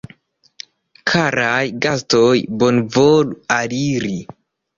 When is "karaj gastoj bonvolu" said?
1.11-3.39